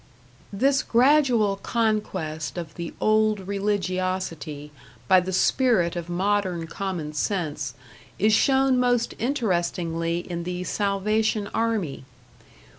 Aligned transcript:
This 0.51 0.81
gradual 0.81 1.57
conquest 1.57 2.57
of 2.57 2.73
the 2.73 2.91
old 2.99 3.47
religiosity 3.47 4.71
by 5.07 5.19
the 5.19 5.31
spirit 5.31 5.95
of 5.95 6.09
modern 6.09 6.65
common 6.65 7.13
sense 7.13 7.75
is 8.17 8.33
shown 8.33 8.79
most 8.79 9.13
interestingly 9.19 10.17
in 10.21 10.41
the 10.43 10.63
Salvation 10.63 11.49
Army. 11.53 12.03